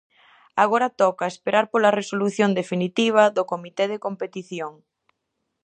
Agora 0.63 0.93
toca 1.01 1.31
esperar 1.33 1.65
pola 1.71 1.95
resolución 1.99 2.49
definitiva 2.59 3.23
do 3.35 3.43
comité 3.51 3.83
de 3.91 4.01
competición. 4.05 4.73